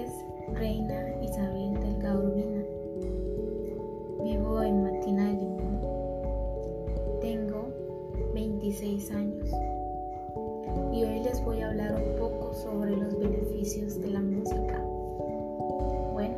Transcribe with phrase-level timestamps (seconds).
[0.00, 0.10] es
[0.54, 2.64] Reina Isabel Delgado Urbina.
[4.22, 5.80] Vivo en Matina de Limón.
[7.20, 7.68] Tengo
[8.32, 9.50] 26 años
[10.94, 14.78] y hoy les voy a hablar un poco sobre los beneficios de la música.
[16.12, 16.36] Bueno,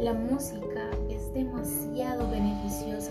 [0.00, 3.09] la música es demasiado beneficiosa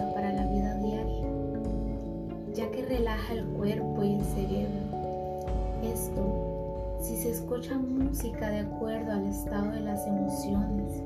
[7.49, 11.03] escucha música de acuerdo al estado de las emociones,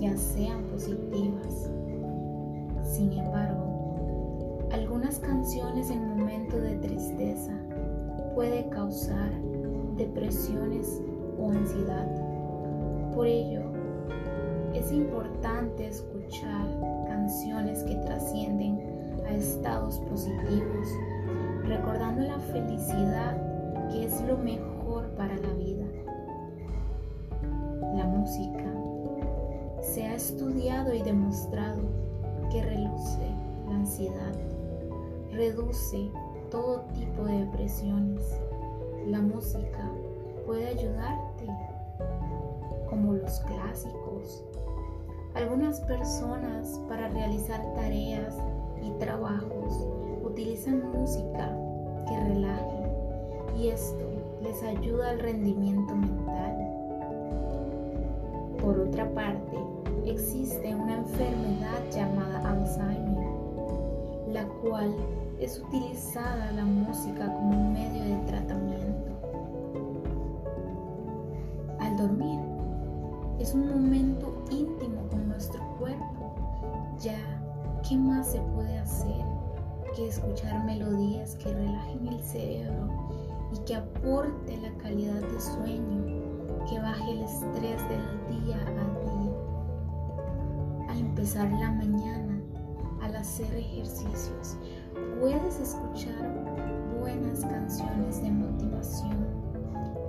[0.00, 1.70] ya sean positivas.
[2.82, 7.52] Sin embargo, algunas canciones en momentos de tristeza
[8.34, 9.30] puede causar
[9.96, 11.00] depresiones
[11.38, 12.08] o ansiedad.
[13.14, 13.62] Por ello,
[14.74, 16.66] es importante escuchar
[17.06, 18.80] canciones que trascienden
[19.24, 20.88] a estados positivos,
[21.62, 23.40] recordando la felicidad
[23.92, 24.76] que es lo mejor
[25.16, 25.55] para la vida.
[28.26, 31.82] Se ha estudiado y demostrado
[32.50, 33.30] que reduce
[33.68, 34.34] la ansiedad,
[35.30, 36.10] reduce
[36.50, 38.22] todo tipo de depresiones.
[39.06, 39.90] La música
[40.44, 41.46] puede ayudarte,
[42.90, 44.44] como los clásicos.
[45.34, 48.34] Algunas personas para realizar tareas
[48.82, 49.86] y trabajos
[50.24, 51.56] utilizan música
[52.08, 52.86] que relaje
[53.56, 54.04] y esto
[54.42, 56.75] les ayuda al rendimiento mental.
[58.66, 59.56] Por otra parte,
[60.06, 63.28] existe una enfermedad llamada Alzheimer,
[64.32, 64.92] la cual
[65.38, 69.12] es utilizada la música como un medio de tratamiento.
[71.78, 72.40] Al dormir
[73.38, 76.34] es un momento íntimo con nuestro cuerpo,
[76.98, 77.20] ya
[77.88, 79.24] ¿qué más se puede hacer
[79.94, 82.88] que escuchar melodías que relajen el cerebro
[83.54, 86.25] y que aporte la calidad de sueño,
[86.68, 89.32] que baje el estrés del día a día?
[90.88, 92.40] Al empezar la mañana,
[93.02, 94.56] al hacer ejercicios,
[95.20, 96.44] puedes escuchar
[96.98, 99.26] buenas canciones de motivación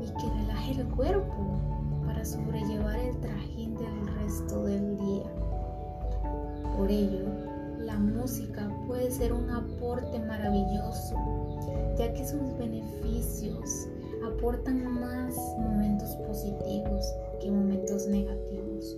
[0.02, 1.60] y que relaje el cuerpo
[2.06, 5.32] para sobrellevar el trajín del resto del día.
[6.76, 7.26] Por ello,
[7.78, 11.16] la música puede ser un aporte maravilloso,
[12.00, 13.88] ya que sus beneficios
[14.26, 17.06] aportan más momentos positivos
[17.42, 18.98] que momentos negativos.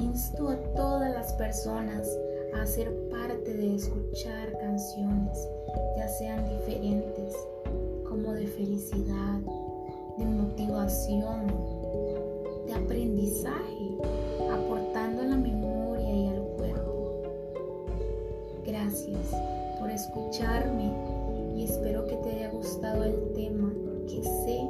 [0.00, 2.08] Insto a todas las personas
[2.54, 5.48] a ser parte de escuchar canciones,
[5.96, 7.34] ya sean diferentes,
[8.08, 9.40] como de felicidad,
[10.16, 11.46] de motivación,
[12.66, 13.98] de aprendizaje,
[14.52, 17.22] aportando a la memoria y al cuerpo.
[18.64, 19.30] Gracias
[19.78, 20.70] por escuchar
[21.58, 23.72] y espero que te haya gustado el tema
[24.06, 24.60] que sé